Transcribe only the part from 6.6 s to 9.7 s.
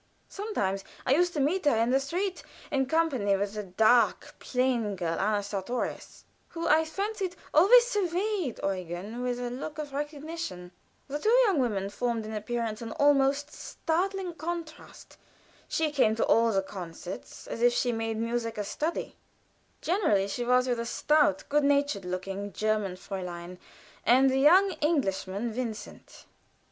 I fancied, always surveyed Eugen with a